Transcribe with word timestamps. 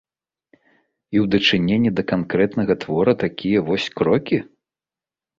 І 0.53 0.59
ў 0.59 1.25
дачыненні 1.33 1.91
да 1.99 2.03
канкрэтнага 2.11 2.77
твора 2.85 3.13
такія 3.25 3.59
вось 3.69 3.85
крокі? 4.01 4.37